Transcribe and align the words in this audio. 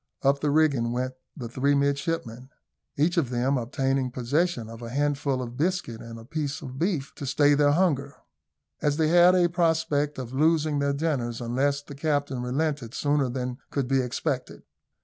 Up 0.23 0.39
the 0.41 0.49
rigging 0.49 0.91
went 0.93 1.13
the 1.37 1.47
three 1.47 1.75
midshipmen, 1.75 2.49
each 2.97 3.17
of 3.17 3.29
them 3.29 3.55
obtaining 3.55 4.09
possession 4.09 4.67
of 4.67 4.81
a 4.81 4.89
handful 4.89 5.43
of 5.43 5.57
biscuit 5.57 6.01
and 6.01 6.17
a 6.17 6.25
piece 6.25 6.63
of 6.63 6.79
beef 6.79 7.13
to 7.13 7.25
stay 7.27 7.53
their 7.53 7.73
hunger, 7.73 8.15
as 8.81 8.97
they 8.97 9.09
had 9.09 9.35
a 9.35 9.47
prospect 9.47 10.17
of 10.17 10.33
losing 10.33 10.79
their 10.79 10.91
dinners 10.93 11.39
unless 11.39 11.83
the 11.83 11.93
captain 11.93 12.41
relented 12.41 12.95
sooner 12.95 13.29
than 13.29 13.59
could 13.69 13.87
be 13.87 14.01
expected. 14.01 14.63